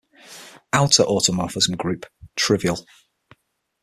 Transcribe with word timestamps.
Outer 0.73 1.03
automorphism 1.03 1.77
group: 1.77 2.07
Trivial. 2.35 2.87